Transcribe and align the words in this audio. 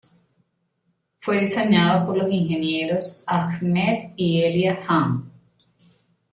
Fue 1.19 1.39
diseñado 1.41 2.07
por 2.07 2.17
los 2.17 2.31
ingenieros 2.31 3.23
Ahmed 3.27 4.13
y 4.15 4.41
Elia 4.41 4.79
Ham. 4.87 5.29